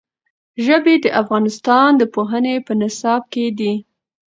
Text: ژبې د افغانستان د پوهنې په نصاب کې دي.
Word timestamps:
ژبې 0.65 0.95
د 1.03 1.05
افغانستان 1.21 1.89
د 1.97 2.03
پوهنې 2.13 2.55
په 2.67 2.73
نصاب 2.81 3.21
کې 3.33 3.45
دي. 3.59 3.73